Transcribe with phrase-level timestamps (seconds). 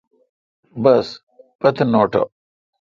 [0.83, 1.07] بس
[1.59, 2.23] پت نوٹہ۔